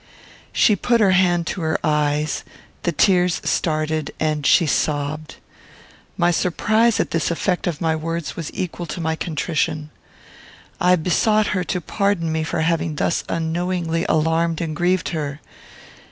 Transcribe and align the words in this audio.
She 0.51 0.75
put 0.75 0.99
her 0.99 1.11
hand 1.11 1.45
to 1.45 1.61
her 1.61 1.77
eyes, 1.83 2.43
the 2.81 2.91
tears 2.91 3.39
started, 3.45 4.09
and 4.19 4.47
she 4.47 4.65
sobbed. 4.65 5.35
My 6.17 6.31
surprise 6.31 6.99
at 6.99 7.11
this 7.11 7.29
effect 7.29 7.67
of 7.67 7.79
my 7.81 7.95
words 7.95 8.35
was 8.35 8.49
equal 8.51 8.87
to 8.87 8.99
my 8.99 9.15
contrition. 9.15 9.91
I 10.79 10.95
besought 10.95 11.49
her 11.53 11.63
to 11.65 11.79
pardon 11.81 12.31
me 12.31 12.43
for 12.43 12.61
having 12.61 12.95
thus 12.95 13.23
unknowingly 13.29 14.03
alarmed 14.09 14.59
and 14.59 14.75
grieved 14.75 15.09
her. 15.09 15.39